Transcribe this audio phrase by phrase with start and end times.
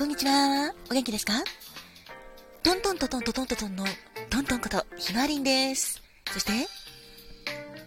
[0.00, 0.72] こんにちは。
[0.90, 1.34] お元気ですか？
[2.62, 3.84] トントントントントントントンの
[4.30, 6.02] トントンことひまわりんです。
[6.32, 6.52] そして、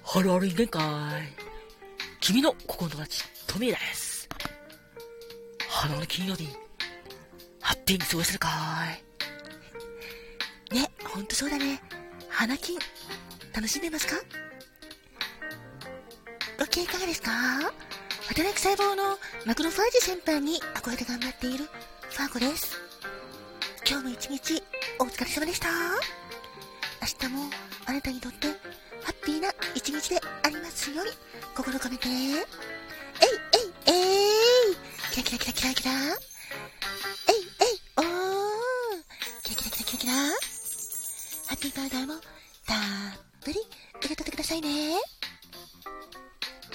[0.04, 1.24] ハロー人間界。
[2.22, 4.30] 君の心の友達、トミーです。
[5.68, 6.50] 花の金曜日、
[7.60, 8.48] ハッピーに過ごせるか
[10.72, 10.76] い？
[10.76, 11.82] ね、ほんとそうだね。
[12.30, 12.78] 花金、
[13.56, 14.18] 楽しんでますか？
[16.60, 17.32] ご機嫌いかがですか？
[18.28, 19.18] 働く細胞の
[19.48, 21.66] マクロファージ先輩に憧れて頑張っている
[22.14, 22.78] ファーコです。
[23.90, 24.62] 今日も一日
[25.00, 25.68] お疲れ様でした。
[27.02, 27.50] 明日も
[27.88, 28.50] あなたにとって
[29.02, 31.12] ハッピーな一日でありますように
[31.56, 32.08] 心込めて。
[32.08, 32.38] えいえい
[33.88, 34.76] えい
[35.12, 36.02] キラキラキラキラキラえい
[37.62, 38.06] えいおー
[39.42, 40.30] キラキラキラキラキラハ
[41.56, 42.14] ッピーパウダーも
[42.68, 42.78] たっ
[43.44, 43.60] ぷり
[43.98, 44.98] 受け取ってくださいね。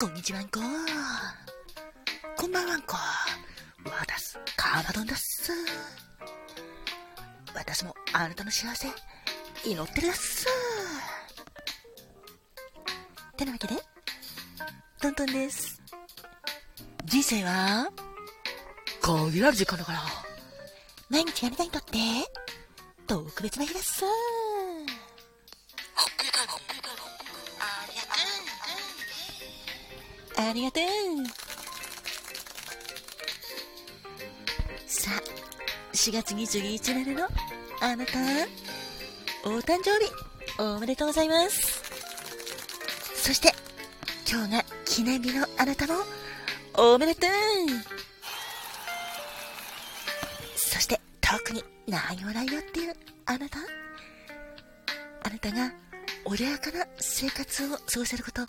[0.01, 0.59] こんにちはんこ。
[2.37, 2.97] こんばんはんこ。
[4.69, 5.53] わたす、カーマドンだっす。
[7.55, 8.89] 私もあなたの幸せ、
[9.65, 10.47] 祈ってるだっす。
[13.37, 13.75] てなわけで、
[15.01, 15.81] トントンです。
[17.05, 17.91] 人生は、
[19.01, 20.01] 限られる時間だから。
[21.09, 21.99] 毎日あなたにとって、
[23.07, 24.05] 特別な日です。
[30.37, 31.48] ありがとう。
[34.91, 37.29] さあ、4月22日までの
[37.83, 38.13] あなた、
[39.45, 40.11] お誕生日、
[40.59, 41.83] おめでとうございます。
[43.15, 43.53] そして、
[44.27, 45.93] 今日が記念日のあなたも、
[46.75, 47.31] おめでとう。
[50.57, 52.95] そして、特に何もないよっていう
[53.27, 53.59] あなた。
[55.23, 55.71] あなたが
[56.25, 58.41] 穏やかな生活を過ごせること、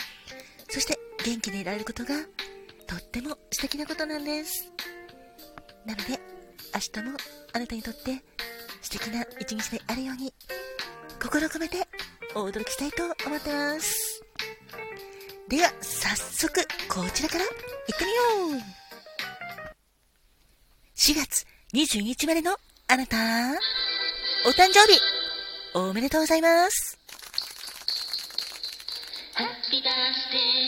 [0.69, 2.15] そして元気でいられることが
[2.87, 4.71] とっても素敵なことなんです。
[5.85, 6.28] なので、
[6.79, 7.17] 明日も
[7.51, 8.23] あなたにとって
[8.81, 10.33] 素敵な一日であるように、
[11.21, 11.85] 心を込めて
[12.33, 14.23] お驚きしたいと思ってます。
[15.49, 16.53] では、早速、
[16.87, 18.61] こちらから行ってみよう
[20.95, 22.55] !4 月22日までの
[22.87, 23.17] あなた、
[24.47, 25.01] お誕生日、
[25.73, 26.97] おめでとうございます。
[29.35, 30.58] Happy birthday to you.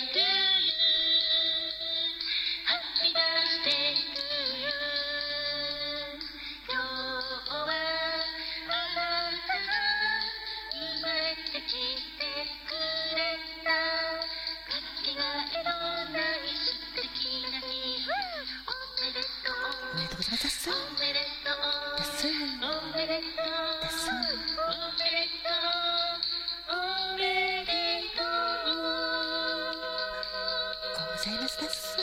[31.24, 31.98] ざいますです。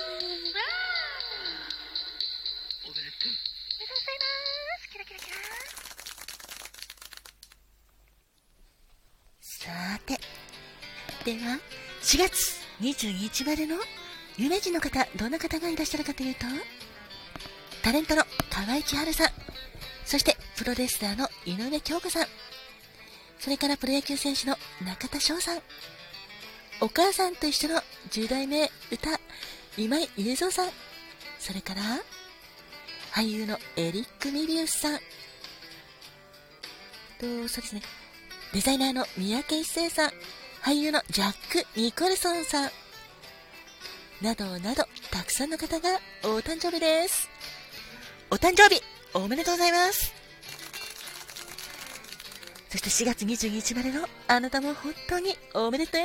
[2.85, 3.11] おめでとうございま
[4.79, 4.89] す。
[4.93, 5.37] キラキラキラ。
[9.41, 10.21] さて。
[11.25, 11.59] では、
[12.01, 13.77] 4月22日までの
[14.37, 16.43] 有名人の方、どんな方がいらっしゃるかというと、
[17.83, 19.31] タレントの河合千春さん、
[20.05, 22.27] そしてプロレスラーの井上京子さん、
[23.41, 25.63] それからプロ野球選手の中田翔さん、
[26.81, 29.19] お母さんと一緒の10代目歌、
[29.77, 30.69] 今井雄三さん、
[31.41, 31.83] それから、
[33.13, 35.03] 俳優のエリック・ミビウスさん、と、
[37.49, 37.83] そうですね、
[38.55, 40.13] デザイナーの三宅一生さん、
[40.63, 42.71] 俳優のジャック・ニコルソンさん、
[44.23, 47.29] などなど、たくさんの方がお誕生日です。
[48.31, 48.81] お誕生日、
[49.15, 50.15] おめでとうございます。
[52.69, 56.03] そして4月22日までのあなたも本当におめでとう。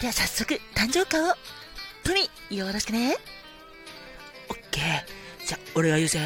[0.00, 1.36] では早速、誕生花を、
[2.02, 3.18] トミ、よろしくね。
[4.48, 5.46] オッケー。
[5.46, 6.18] じゃ、俺が言うぜ。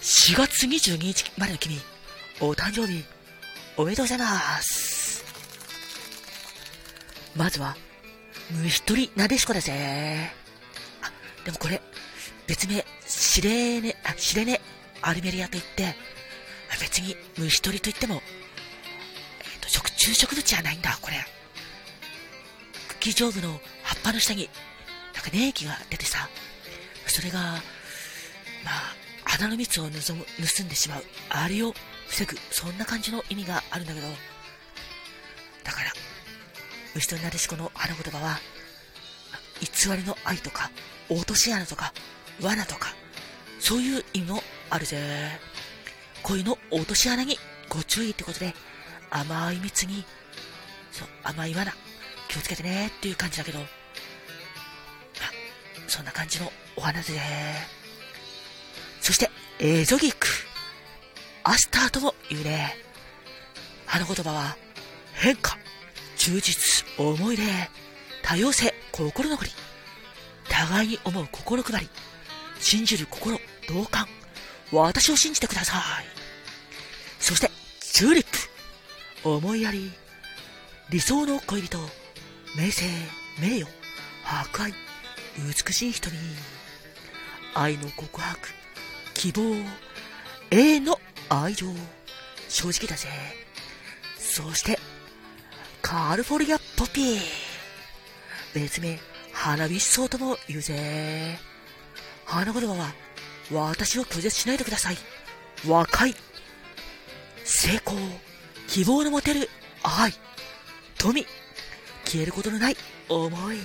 [0.00, 1.78] 4月22日までの君、
[2.40, 3.04] お誕生日、
[3.76, 5.22] おめでとうございます。
[7.36, 7.76] まずは、
[8.50, 10.32] 虫取りなでしこだぜ。
[11.02, 11.12] あ、
[11.44, 11.82] でもこれ、
[12.46, 14.58] 別名、シレーネ、あ、シレネ、
[15.02, 15.94] アルメリアといって、
[16.80, 18.22] 別に虫取りといっても、
[19.42, 21.37] えっ、と、食虫植物じゃないんだ、これ。
[23.08, 24.50] 茎上部の葉っぱの下に、
[25.14, 26.28] なんか粘液が出てさ、
[27.06, 28.94] それが、まあ、
[29.24, 31.72] 花の蜜を盗む盗んでしまう、あれを
[32.08, 34.06] 防ぐ、そんな感じの意味があるんだけど、
[35.64, 35.92] だから、
[36.94, 38.38] 虫となでしこの花言葉は、
[39.60, 40.70] 偽りの愛とか、
[41.08, 41.94] 落とし穴とか、
[42.42, 42.94] 罠とか、
[43.58, 45.40] そういう意味もあるぜ。
[46.24, 47.38] 恋の落とし穴に
[47.70, 48.54] ご注意ってことで、
[49.10, 50.04] 甘い蜜に、
[50.92, 51.72] そう、甘い罠、
[52.28, 53.64] 気をつけてねっていう感じだけど、ま
[55.86, 57.08] そんな感じのお花で、
[59.00, 60.26] そして、エゾギック。
[61.44, 62.76] アスターとも言うね。
[63.86, 64.56] 花言葉は、
[65.14, 65.56] 変化、
[66.16, 67.70] 充実、思い入れ、
[68.22, 69.50] 多様性、心残り。
[70.48, 71.88] 互いに思う心配り。
[72.60, 74.06] 信じる心、同感。
[74.72, 75.82] 私を信じてください。
[77.18, 78.26] そして、チューリッ
[79.22, 79.28] プ。
[79.28, 79.90] 思いやり。
[80.90, 81.78] 理想の恋人。
[82.56, 82.86] 名声、
[83.40, 83.70] 名誉、
[84.24, 84.74] 博愛。
[85.38, 86.16] 美しい瞳。
[87.54, 88.48] 愛の告白。
[89.14, 89.54] 希望。
[90.50, 91.66] 永遠の愛情。
[92.48, 93.08] 正直だぜ。
[94.18, 94.78] そして、
[95.82, 97.20] カリフォルニアポピー。
[98.54, 98.98] 別名、
[99.32, 101.38] 花火草とも言うぜ。
[102.24, 102.94] 花言葉は、
[103.52, 104.96] 私を拒絶しないでください。
[105.66, 106.14] 若い。
[107.44, 107.96] 成功。
[108.68, 109.48] 希望の持てる
[109.82, 110.12] 愛。
[110.98, 111.26] 富。
[112.08, 112.76] 消えることのない
[113.10, 113.58] 思い。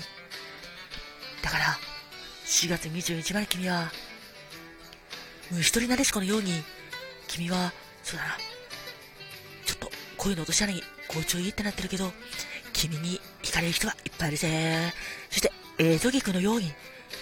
[1.42, 1.80] だから、
[2.46, 3.90] 4月21日まで君は、
[5.50, 6.62] 虫取りなでしこのように、
[7.28, 7.72] 君は、
[8.04, 8.38] そうだな、
[9.66, 12.12] ちょっと声の落とし穴に好調いいってなってるけど、
[12.74, 14.94] 君に惹かれる人はいっぱいいるぜ。
[15.30, 16.74] そして、エゾギクのように、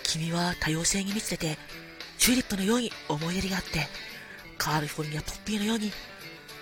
[0.03, 1.57] 君は多様性に満ちてて、
[2.17, 3.88] チューリップのように思いやりがあって、
[4.57, 5.91] カリフォルニアポッピーのように、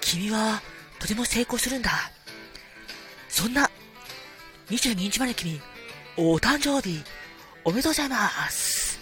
[0.01, 0.61] 君は
[0.99, 2.11] とても成功するんだ。
[3.29, 3.69] そんな、
[4.69, 5.59] 22日まで君、
[6.15, 7.03] お誕生日、
[7.63, 8.99] おめでとうございます。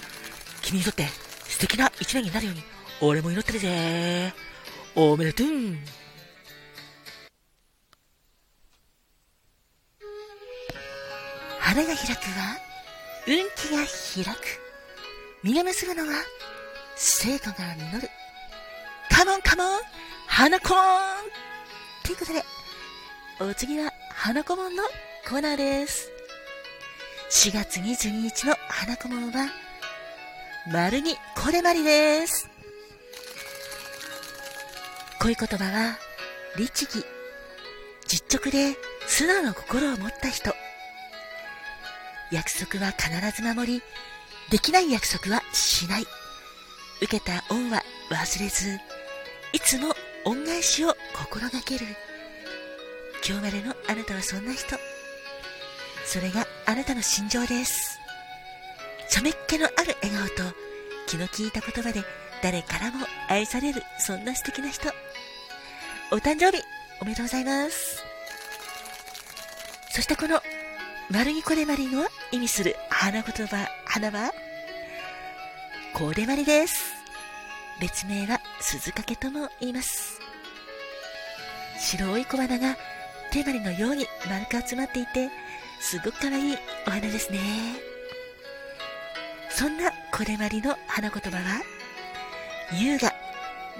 [0.61, 1.05] 君にとって
[1.49, 2.63] 素敵な一年になるように、
[3.01, 4.33] 俺も祈ってるぜ。
[4.95, 5.47] おめでとう。
[11.59, 12.57] 花が開くは、
[13.27, 14.39] 運気が開く。
[15.43, 16.23] 実が結ぶのは、
[16.95, 18.09] 成果が実る。
[19.09, 19.81] カモンカモン
[20.27, 20.77] 花コーン
[22.05, 22.43] ということで、
[23.41, 24.83] お次は花コモンの
[25.29, 26.09] コーナーです。
[27.31, 29.49] 4月22日の花コモンは、
[30.71, 32.49] 丸にこれまりです。
[35.19, 35.97] 恋言葉は、
[36.55, 37.03] 律儀。
[38.07, 40.53] 実直で素直な心を持った人。
[42.31, 43.81] 約束は必ず守り、
[44.49, 46.05] できない約束はしない。
[47.01, 48.79] 受けた恩は忘れず、
[49.51, 49.93] いつも
[50.23, 51.85] 恩返しを心がける。
[53.27, 54.77] 今日までのあなたはそんな人。
[56.07, 57.99] それがあなたの心情です。
[59.09, 60.55] ちょめっ気のある笑顔と
[61.05, 62.01] 気の利いた言葉で
[62.41, 64.87] 誰からも愛されるそんな素敵な人。
[66.11, 66.63] お誕生日
[67.01, 68.01] おめでとうございます。
[69.91, 70.39] そしてこの
[71.09, 74.31] 丸にこれまりの意味する花言葉、花は、
[75.93, 76.93] これまりです。
[77.81, 80.21] 別名は鈴掛とも言います。
[81.79, 82.77] 白い小花が
[83.31, 85.29] 手まりのように丸く集まっていて、
[85.79, 87.39] すごく可愛いお花ですね。
[89.49, 91.61] そんなこれまりの花言葉は、
[92.73, 93.13] 優雅、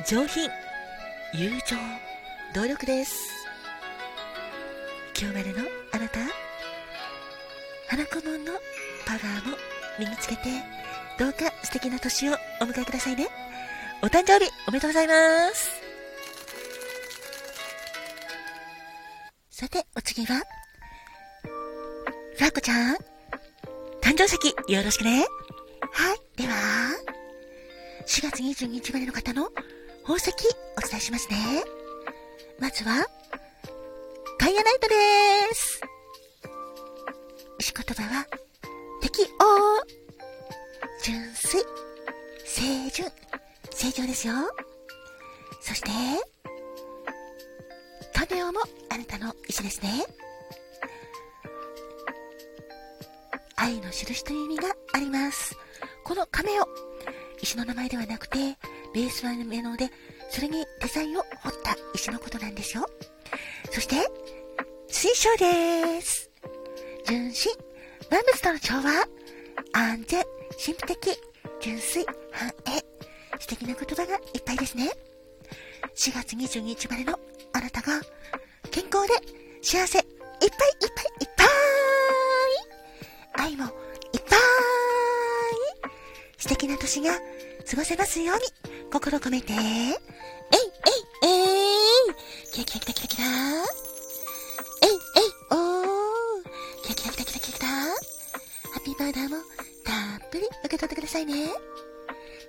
[0.07, 0.49] 上品、
[1.33, 1.75] 友情、
[2.53, 3.15] 努力です。
[5.19, 6.19] 今日までのあなた、
[7.89, 8.53] 花子門の
[9.05, 9.57] パワーも
[9.99, 10.49] 身につけて、
[11.17, 13.27] どうか素敵な年をお迎えくださいね。
[14.01, 15.81] お誕生日おめでとうございます。
[19.49, 20.43] さて、お次は、
[22.37, 22.95] ファーコちゃん、
[23.99, 24.37] 誕生石
[24.71, 25.25] よろしくね。
[25.91, 26.53] はい、では、
[28.05, 29.49] 4月22日までの方の
[30.03, 30.29] 宝石
[30.77, 31.35] お伝えしますね。
[32.59, 33.07] まずは、
[34.37, 35.81] カイアナイトでーす。
[37.57, 38.27] 石言葉は、
[39.01, 39.27] 適応。
[41.03, 41.63] 純粋。
[42.45, 43.11] 清純。
[43.71, 44.35] 清浄ですよ。
[45.59, 45.89] そして、
[48.13, 50.05] カメオもあなたの石ですね。
[53.67, 55.53] 愛の印という意味があります。
[56.05, 56.65] このカメオ、
[57.41, 58.37] 石の名前ではなくて、
[58.93, 59.89] ベースは目ので、
[60.29, 62.85] それにデザインを彫った石のことなんですよ。
[63.69, 63.95] そして、
[64.87, 66.31] 水晶です。
[67.05, 67.53] 純真、
[68.09, 69.05] 万物との調和、
[69.73, 71.19] 安全、神秘的、
[71.59, 72.85] 純粋、繁栄、
[73.37, 74.91] 素敵な言葉がいっぱいですね。
[75.93, 77.19] 4月22日までの
[77.51, 77.99] あなたが、
[78.71, 79.13] 健康で
[79.61, 80.07] 幸せ、いっぱい
[80.39, 80.55] いっぱい
[81.19, 81.36] いっぱい
[83.47, 83.69] 愛もいっ
[84.29, 84.39] ぱい
[86.37, 87.13] 素敵な年が
[87.69, 88.41] 過ごせますように、
[88.91, 89.91] 心込めて、えいえい
[91.23, 91.33] え
[92.11, 92.13] い。
[92.51, 93.23] キラキラキラキラキラ
[94.83, 96.43] えいえいおー。
[96.83, 97.89] キラキラキラキラキラキラハ
[98.79, 99.37] ッピーバーダーも
[99.83, 101.49] たっぷり受け取ってくださいね。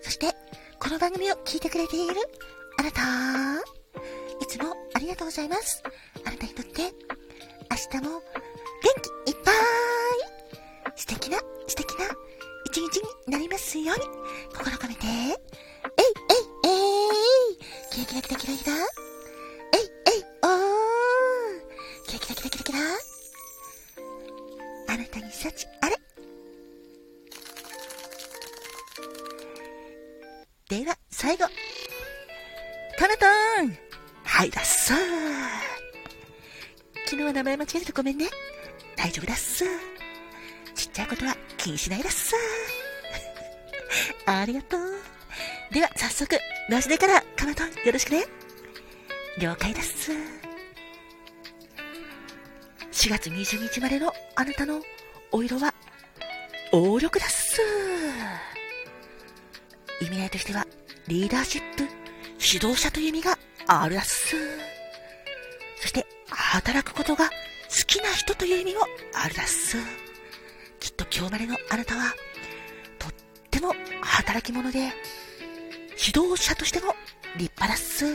[0.02, 0.35] そして、
[0.81, 2.14] この番組を聞いてくれている
[2.78, 3.00] あなた、
[4.40, 5.83] いつもありがとうございます。
[6.25, 8.23] あなたにとって、明日も元
[9.25, 9.77] 気いっぱい。
[13.59, 14.05] すように、
[14.57, 15.35] 心込めて、えい、えい、
[16.65, 16.69] え
[17.53, 17.59] い、
[17.91, 22.79] キラキラキラキラキラ、えい、えい、おー、キラキラキラキラキラ、
[24.88, 25.97] あなたに幸あれ。
[30.69, 31.45] では、最後。
[32.99, 33.79] かなたん
[34.25, 34.93] はいだっす
[37.07, 38.27] 昨日は名前間違えてごめんね。
[38.97, 39.65] 大丈夫だっす。
[40.75, 42.35] ちっちゃいことは気にしないだっす。
[44.26, 44.81] ありがとう。
[45.73, 46.38] では、早速、
[46.71, 48.25] マジでから、かなたんよろしくね。
[49.38, 50.12] 了解だっす。
[52.90, 54.83] 4月20日までのあなたの
[55.31, 55.73] お色は、
[56.71, 57.61] 黄緑だっす。
[60.00, 60.67] 意味合いとしては、
[61.07, 61.85] リーダーシップ、
[62.40, 64.37] 指導者という意味があるだっす。
[65.81, 67.33] そして、働くことが好
[67.87, 68.81] きな人という意味も
[69.14, 69.76] あるだっす。
[70.81, 72.14] きっと今日までのあなたは、
[73.59, 76.95] ても働き者で、指導者としても
[77.37, 78.07] 立派だっす。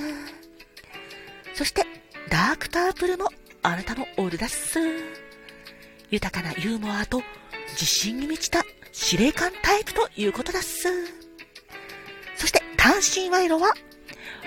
[1.54, 1.86] そして、
[2.30, 3.30] ダークタープルも
[3.62, 4.80] あなたのオールだっす。
[6.10, 7.22] 豊かなユーモアと
[7.72, 10.88] 自信に満ちた司令官タイプということだっす。
[12.38, 13.74] そして単身賄賂は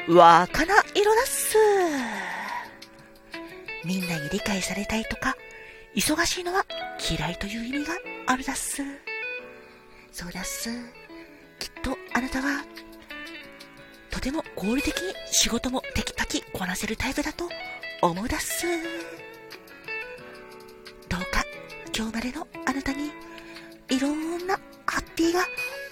[0.09, 1.57] 若菜色だっす。
[3.85, 5.37] みんなに理解されたいとか、
[5.95, 6.65] 忙しいのは
[7.11, 7.95] 嫌いという意味が
[8.26, 8.83] あるだっす。
[10.16, 10.70] そうだっす。
[11.58, 12.64] きっとあなたは、
[14.11, 17.50] とても合理的に仕事もテキパキこなせるタイプだと
[18.00, 18.64] 思うだっす。
[21.06, 21.44] どうか
[21.94, 23.11] 今日までのあなたに
[23.90, 25.40] いろんなハッピーが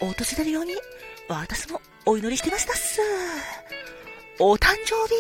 [0.01, 0.73] 訪れるように
[1.29, 3.01] 私もお祈りしてますだっす。
[4.39, 5.15] お誕生日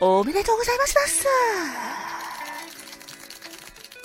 [0.00, 1.26] おめでとうございますだっす。